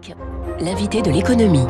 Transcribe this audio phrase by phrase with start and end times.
[0.00, 0.16] Classique,
[0.60, 1.64] l'invité de l'économie.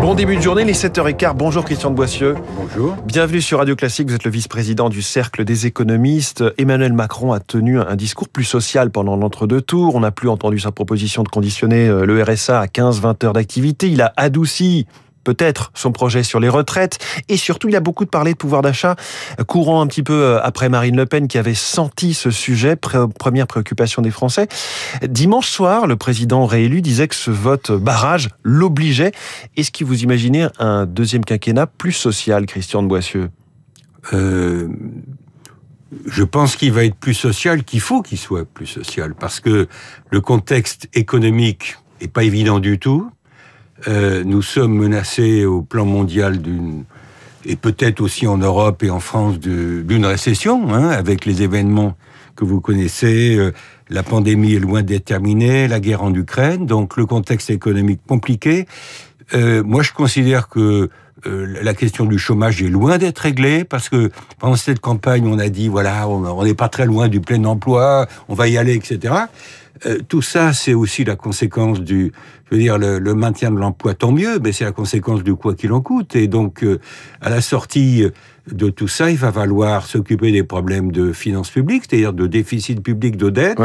[0.00, 1.34] Bon début de journée, les 7h15.
[1.34, 2.36] Bonjour Christian de Boissieu.
[2.56, 2.96] Bonjour.
[3.06, 4.08] Bienvenue sur Radio Classique.
[4.08, 6.44] Vous êtes le vice-président du Cercle des économistes.
[6.58, 9.94] Emmanuel Macron a tenu un discours plus social pendant l'entre-deux tours.
[9.94, 13.88] On n'a plus entendu sa proposition de conditionner euh, le RSA à 15-20 heures d'activité.
[13.88, 14.86] Il a adouci
[15.26, 16.98] peut-être son projet sur les retraites.
[17.28, 18.94] Et surtout, il a beaucoup parlé de pouvoir d'achat,
[19.48, 23.48] courant un petit peu euh, après Marine Le Pen qui avait senti ce sujet, première
[23.48, 24.46] préoccupation des Français.
[25.02, 29.10] Dimanche soir, le président réélu disait que ce vote barrage l'obligeait.
[29.56, 33.30] Est-ce que vous imaginez un deuxième quinquennat plus social, Christian de Boissieu?
[34.12, 34.68] Euh,
[36.06, 39.66] je pense qu'il va être plus social, qu'il faut qu'il soit plus social, parce que
[40.10, 43.10] le contexte économique est pas évident du tout.
[43.88, 46.84] Euh, nous sommes menacés au plan mondial d'une
[47.48, 51.96] et peut-être aussi en Europe et en France d'une récession, hein, avec les événements
[52.34, 53.36] que vous connaissez.
[53.36, 53.52] Euh,
[53.88, 58.66] la pandémie est loin d'être terminée, la guerre en Ukraine, donc le contexte économique compliqué.
[59.34, 60.90] Euh, moi, je considère que
[61.24, 65.48] la question du chômage est loin d'être réglée parce que pendant cette campagne, on a
[65.48, 69.12] dit voilà, on n'est pas très loin du plein emploi, on va y aller, etc.
[69.84, 72.12] Euh, tout ça, c'est aussi la conséquence du,
[72.50, 75.54] je veux dire, le, maintien de l'emploi, tant mieux, mais c'est la conséquence du quoi
[75.54, 76.16] qu'il en coûte.
[76.16, 76.80] Et donc, euh,
[77.20, 78.04] à la sortie
[78.50, 82.82] de tout ça, il va falloir s'occuper des problèmes de finances publiques, c'est-à-dire de déficit
[82.82, 83.58] public, de dette.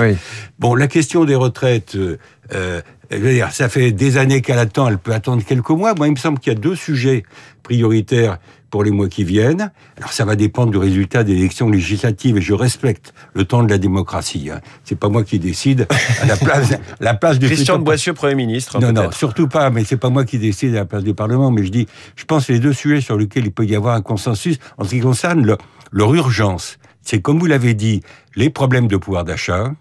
[0.60, 4.88] Bon, la question des retraites, euh, je veux dire, ça fait des années qu'elle attend,
[4.88, 5.94] elle peut attendre quelques mois.
[5.96, 7.24] Moi, il me semble qu'il y a deux sujets
[7.64, 8.40] prioritaires
[8.72, 9.72] pour les mois qui viennent.
[9.98, 13.70] Alors ça va dépendre du résultat des élections législatives et je respecte le temps de
[13.70, 14.50] la démocratie.
[14.50, 14.62] Hein.
[14.84, 15.88] C'est pas moi qui décide
[16.22, 18.80] à la place, la place du Christian de Boissieu, Premier ministre.
[18.80, 19.70] Non, non, surtout pas.
[19.70, 21.52] Mais c'est pas moi qui décide à la place du Parlement.
[21.52, 23.94] Mais je dis, je pense que les deux sujets sur lesquels il peut y avoir
[23.96, 25.56] un consensus en ce qui concerne
[25.92, 28.02] leur urgence, c'est comme vous l'avez dit,
[28.36, 29.74] les problèmes de pouvoir d'achat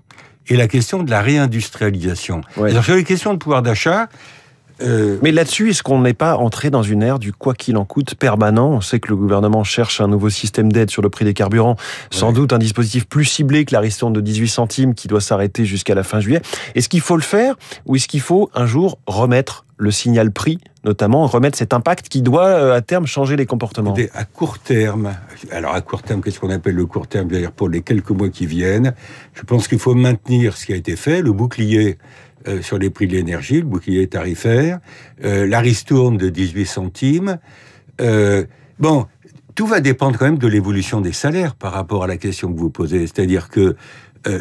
[0.48, 2.40] et la question de la réindustrialisation.
[2.56, 4.08] Alors sur les questions de pouvoir d'achat,
[4.82, 7.84] euh, Mais là-dessus, est-ce qu'on n'est pas entré dans une ère du quoi qu'il en
[7.84, 8.70] coûte permanent?
[8.70, 11.76] On sait que le gouvernement cherche un nouveau système d'aide sur le prix des carburants,
[12.10, 15.64] sans doute un dispositif plus ciblé que la ristourne de 18 centimes qui doit s'arrêter
[15.64, 16.42] jusqu'à la fin juillet.
[16.74, 20.58] Est-ce qu'il faut le faire ou est-ce qu'il faut un jour remettre le signal prix,
[20.84, 23.94] notamment remettre cet impact qui doit euh, à terme changer les comportements?
[24.14, 25.14] À court terme,
[25.50, 27.28] alors à court terme, qu'est-ce qu'on appelle le court terme?
[27.28, 28.94] Dire pour les quelques mois qui viennent,
[29.32, 31.96] je pense qu'il faut maintenir ce qui a été fait, le bouclier
[32.48, 34.80] euh, sur les prix de l'énergie, le bouclier tarifaire,
[35.24, 37.38] euh, la ristourne de 18 centimes.
[38.00, 38.44] Euh,
[38.78, 39.06] bon,
[39.54, 42.58] tout va dépendre quand même de l'évolution des salaires par rapport à la question que
[42.58, 43.06] vous posez.
[43.06, 43.76] C'est-à-dire que
[44.26, 44.40] euh,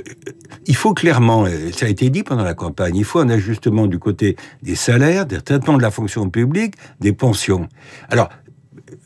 [0.66, 3.98] il faut clairement, ça a été dit pendant la campagne, il faut un ajustement du
[3.98, 7.68] côté des salaires, des traitements de la fonction publique, des pensions.
[8.10, 8.30] Alors,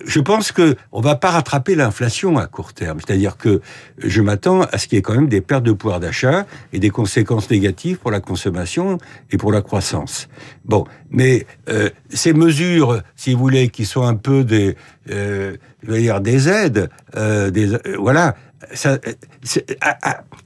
[0.06, 3.00] je pense que on va pas rattraper l'inflation à court terme.
[3.06, 3.62] C'est-à-dire que
[3.98, 6.80] je m'attends à ce qu'il y ait quand même des pertes de pouvoir d'achat et
[6.80, 8.98] des conséquences négatives pour la consommation
[9.32, 10.28] et pour la croissance.
[10.66, 14.76] Bon, mais euh, ces mesures, si vous voulez, qui sont un peu des,
[15.10, 15.58] euh,
[15.88, 18.36] dire des aides, euh, des, voilà,
[18.74, 18.98] ça,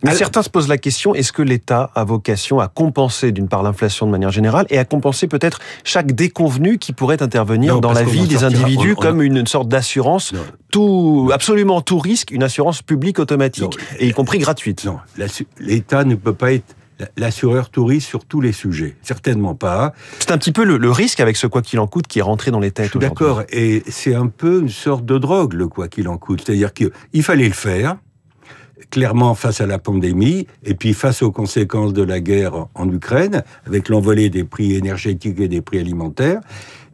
[0.03, 3.63] Mais certains se posent la question est-ce que l'État a vocation à compenser d'une part
[3.63, 8.03] l'inflation de manière générale et à compenser peut-être chaque déconvenu qui pourrait intervenir dans la
[8.03, 10.33] vie des individus comme une, sorte d'assurance
[10.71, 14.83] tout absolument tout risque, une assurance publique automatique et y compris gratuite.
[14.85, 14.99] Non,
[15.59, 16.75] l'État ne peut pas être
[17.15, 18.95] l'assureur touriste sur tous les sujets.
[19.01, 19.93] Certainement pas.
[20.19, 22.51] C'est un petit peu le, risque avec ce quoi qu'il en coûte qui est rentré
[22.51, 22.97] dans les têtes.
[22.97, 23.43] D'accord.
[23.49, 26.43] Et c'est un peu une sorte de drogue, le quoi qu'il en coûte.
[26.45, 27.97] C'est-à-dire qu'il fallait le faire
[28.89, 33.43] clairement face à la pandémie et puis face aux conséquences de la guerre en Ukraine,
[33.65, 36.41] avec l'envolée des prix énergétiques et des prix alimentaires.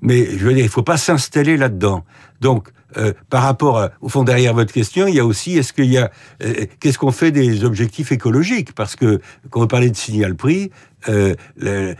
[0.01, 2.03] Mais je veux dire, il ne faut pas s'installer là-dedans.
[2.43, 2.67] Donc,
[2.97, 5.97] euh, par rapport au fond derrière votre question, il y a aussi est-ce qu'il y
[5.97, 6.11] a
[6.43, 8.75] euh, qu'est-ce qu'on fait des objectifs écologiques?
[8.75, 10.69] Parce que quand on parlait de signal prix,
[11.09, 11.35] euh,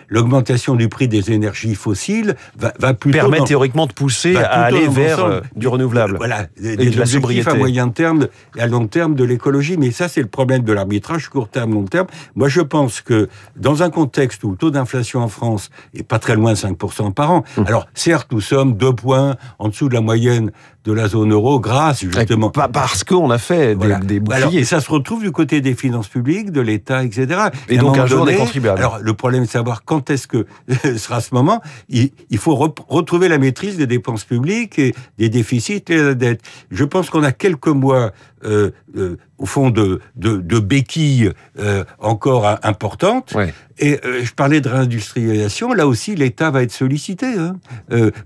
[0.08, 4.88] l'augmentation du prix des énergies fossiles va, va plutôt permet théoriquement de pousser à aller
[4.88, 6.18] vers du renouvelable.
[6.18, 9.78] Voilà, des, de sobriété à moyen terme et à long terme de l'écologie.
[9.78, 12.08] Mais ça, c'est le problème de l'arbitrage court terme, long terme.
[12.36, 16.20] Moi, je pense que dans un contexte où le taux d'inflation en France est pas
[16.20, 17.66] très loin de 5% par an, hum.
[17.68, 21.60] alors certes, nous sommes deux points en dessous de la moyenne de la zone euro
[21.60, 22.50] grâce justement.
[22.50, 24.60] Pas parce qu'on a fait des, boucliers.
[24.60, 27.50] et ça se retrouve du côté des finances publiques, de l'État, etc.
[27.70, 28.80] Et, donc un, jour des contribuables.
[28.80, 30.46] Alors le problème, c'est savoir quand est-ce que
[30.98, 31.62] sera ce moment.
[31.90, 36.42] Il, faut retrouver la maîtrise des dépenses publiques et des déficits et de la dette.
[36.72, 38.12] Je pense qu'on a quelques mois
[38.46, 43.34] euh, euh, au fond de, de, de béquilles euh, encore importantes.
[43.80, 47.56] Et je parlais de réindustrialisation, là aussi l'État va être sollicité hein,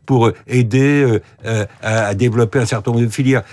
[0.05, 3.43] pour aider à, à, développer un certain nombre de filières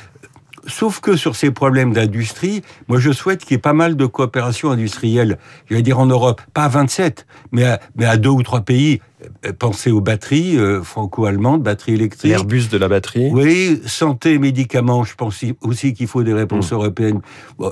[0.67, 4.07] sauf que sur ces problèmes d'industrie, moi je souhaite qu'il y ait pas mal de
[4.07, 8.31] coopération industrielle, je vais dire en Europe, pas à 27, mais à, mais à deux
[8.31, 9.01] ou trois pays.
[9.45, 12.31] Euh, pensez aux batteries euh, franco-allemandes, batteries électriques.
[12.31, 13.31] L'Airbus de la batterie.
[13.33, 16.75] Oui, santé, médicaments, je pense aussi qu'il faut des réponses mmh.
[16.75, 17.21] européennes,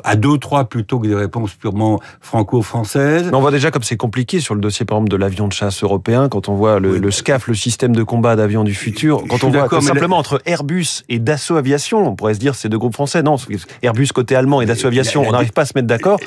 [0.04, 3.30] à deux, trois plutôt que des réponses purement franco-françaises.
[3.32, 5.82] On voit déjà comme c'est compliqué sur le dossier, par exemple, de l'avion de chasse
[5.82, 9.50] européen, quand on voit le, SCAF, le système de combat d'avions du futur, quand on
[9.50, 13.22] voit simplement entre Airbus et Dassault Aviation, on pourrait se dire c'est deux groupes français,
[13.22, 13.36] non,
[13.82, 16.20] Airbus côté allemand et Dassault Aviation, on n'arrive pas à se mettre d'accord.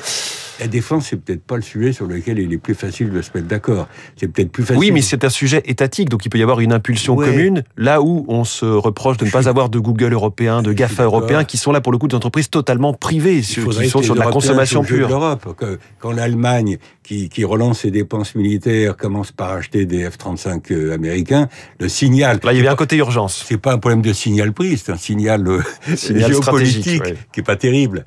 [0.60, 3.30] La défense, c'est peut-être pas le sujet sur lequel il est plus facile de se
[3.34, 3.88] mettre d'accord.
[4.16, 4.78] C'est peut-être plus facile.
[4.78, 8.02] Oui, mais c'est un sujet étatique, donc il peut y avoir une impulsion commune, là
[8.02, 11.56] où on se reproche de ne pas avoir de Google européen, de GAFA européens, qui
[11.56, 14.82] sont là pour le coup des entreprises totalement privées, qui sont sur de la consommation
[14.82, 15.08] pure.
[15.08, 15.62] L'Europe,
[16.00, 21.48] quand l'Allemagne, qui, qui, relance ses dépenses militaires, commence par acheter des F-35 euh, américains,
[21.78, 22.40] le signal...
[22.42, 23.44] Là, il y avait un côté urgence.
[23.46, 25.62] C'est pas un problème de signal prix, c'est un signal, euh,
[25.94, 28.04] géopolitique qui est pas terrible.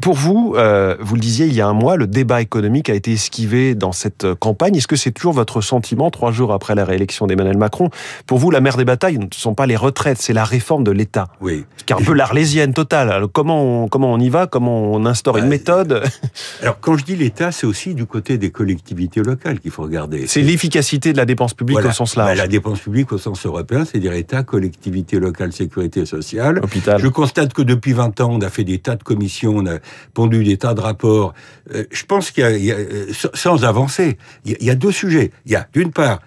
[0.00, 2.94] Pour vous, euh, vous le disiez il y a un mois, le débat économique a
[2.94, 4.76] été esquivé dans cette euh, campagne.
[4.76, 7.90] Est-ce que c'est toujours votre sentiment, trois jours après la réélection d'Emmanuel Macron?
[8.26, 10.90] Pour vous, la mère des batailles ne sont pas les retraites, c'est la réforme de
[10.90, 11.28] l'État.
[11.40, 11.64] Oui.
[11.86, 13.10] Qui est un peu l'arlésienne totale.
[13.10, 14.46] Alors, comment, on, comment on y va?
[14.46, 16.02] Comment on instaure une méthode?
[16.62, 20.26] Alors, quand je dis l'État, c'est aussi du côté des collectivités locales qu'il faut regarder.
[20.26, 22.36] C'est l'efficacité de la dépense publique au sens large.
[22.36, 26.60] la dépense publique au sens européen, c'est-à-dire État, collectivité locale, sécurité sociale.
[26.62, 27.00] Hôpital.
[27.00, 29.77] Je constate que depuis 20 ans, on a fait des tas de commissions, on a
[30.14, 31.34] pondu des tas de rapports.
[31.74, 35.32] Euh, je pense qu'il y, a, euh, sans avancer, il y a deux sujets.
[35.46, 36.20] Il y a, d'une part,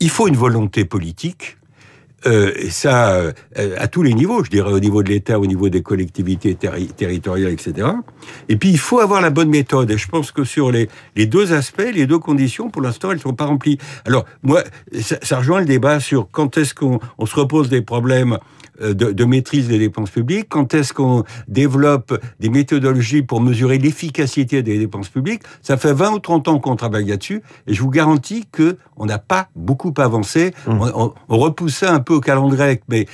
[0.00, 1.56] il faut une volonté politique.
[2.26, 5.82] Euh, ça, à tous les niveaux, je dirais au niveau de l'État, au niveau des
[5.82, 7.88] collectivités territoriales, etc.
[8.48, 9.90] Et puis, il faut avoir la bonne méthode.
[9.90, 13.18] Et je pense que sur les, les deux aspects, les deux conditions, pour l'instant, elles
[13.18, 13.78] ne sont pas remplies.
[14.06, 14.62] Alors, moi,
[15.00, 18.38] ça, ça, rejoint le débat sur quand est-ce qu'on se repose des problèmes
[18.82, 24.62] euh, de, maîtrise des dépenses publiques, quand est-ce qu'on développe des méthodologies pour mesurer l'efficacité
[24.62, 25.42] des dépenses publiques.
[25.62, 29.06] Ça fait 20 ou 30 ans qu'on travaille là-dessus, et je vous garantis que on
[29.06, 30.52] n'a pas beaucoup avancé.
[30.66, 30.80] Mmh.
[31.28, 33.06] On, repoussait un peu au calendrier grec, mais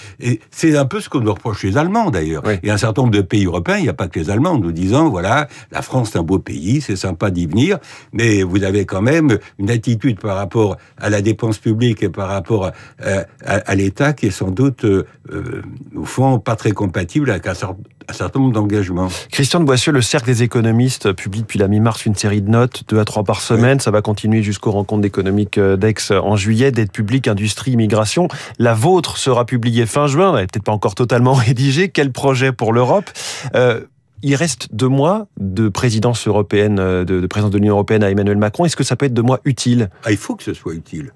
[0.50, 2.42] c'est un peu ce qu'on nous reproche les Allemands d'ailleurs.
[2.62, 4.72] Et un certain nombre de pays européens, il n'y a pas que les Allemands, nous
[4.72, 7.78] disant, voilà, la France est un beau pays, c'est sympa d'y venir,
[8.12, 12.28] mais vous avez quand même une attitude par rapport à la dépense publique et par
[12.28, 12.70] rapport
[13.04, 15.62] euh, à, l'État qui est sans doute euh, euh,
[15.94, 19.08] au fond, pas très compatible avec un, certain nombre d'engagements.
[19.30, 22.84] Christian de Boissieu, le Cercle des économistes publie depuis la mi-mars une série de notes,
[22.88, 23.80] deux à trois par semaine.
[23.80, 28.28] Ça va continuer jusqu'aux rencontres économiques euh, d'Aix en juillet, d'aide publique, industrie, immigration.
[28.58, 31.88] La vôtre sera publiée fin juin, elle n'est peut-être pas encore totalement rédigée.
[31.88, 33.10] Quel projet pour l'Europe?
[33.56, 33.80] Euh,
[34.22, 38.10] il reste deux mois de présidence européenne, euh, de, de présidence de l'Union européenne à
[38.10, 38.64] Emmanuel Macron.
[38.64, 41.12] Est-ce que ça peut être deux mois utiles ah, Il faut que ce soit utile.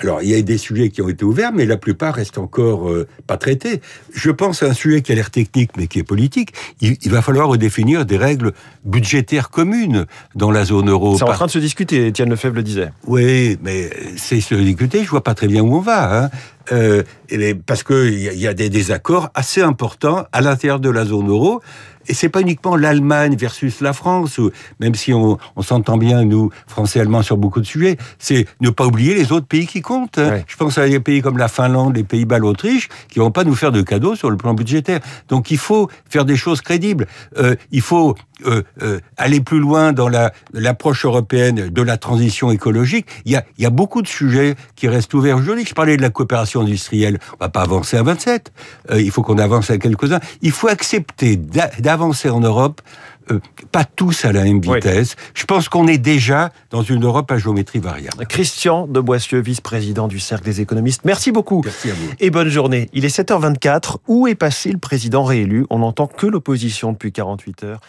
[0.00, 2.88] Alors, il y a des sujets qui ont été ouverts, mais la plupart restent encore
[2.88, 3.80] euh, pas traités.
[4.12, 6.52] Je pense à un sujet qui a l'air technique, mais qui est politique.
[6.80, 8.52] Il, va falloir redéfinir des règles
[8.84, 11.16] budgétaires communes dans la zone euro.
[11.16, 12.90] C'est en train de se discuter, Étienne Lefebvre le disait.
[13.06, 16.24] Oui, mais c'est se discuter, je vois pas très bien où on va.
[16.24, 16.30] Hein.
[16.72, 17.02] Euh,
[17.66, 21.60] parce qu'il y, y a des désaccords assez importants à l'intérieur de la zone euro.
[22.06, 24.50] Et c'est pas uniquement l'Allemagne versus la France, ou,
[24.80, 28.46] même si on, on s'entend bien, nous, Français et Allemands, sur beaucoup de sujets, c'est
[28.60, 30.18] ne pas oublier les autres pays qui comptent.
[30.18, 30.42] Hein.
[30.46, 33.54] Je pense à des pays comme la Finlande, les Pays-Bas, l'Autriche, qui vont pas nous
[33.54, 35.00] faire de cadeaux sur le plan budgétaire.
[35.28, 37.06] Donc il faut faire des choses crédibles.
[37.38, 38.14] Euh, il faut
[38.46, 40.08] euh, euh, aller plus loin dans
[40.52, 43.06] l'approche européenne de la transition écologique.
[43.24, 45.64] Il y, a, il y a beaucoup de sujets qui restent ouverts aujourd'hui.
[45.66, 47.18] Je parlais de la coopération industrielle.
[47.34, 48.52] On va pas avancer à 27.
[48.90, 50.20] Euh, il faut qu'on avance à quelques-uns.
[50.42, 52.80] Il faut accepter d'avancer en Europe
[53.30, 53.40] euh,
[53.72, 55.16] pas tous à la même vitesse.
[55.34, 58.26] Je pense qu'on est déjà dans une Europe à géométrie variable.
[58.26, 61.02] Christian de Boissieu, vice-président du Cercle des économistes.
[61.04, 61.62] Merci beaucoup.
[61.64, 62.10] Merci à vous.
[62.20, 62.90] Et bonne journée.
[62.92, 63.96] Il est 7h24.
[64.08, 65.64] Où est passé le président réélu?
[65.70, 67.80] On n'entend que l'opposition depuis 48 heures.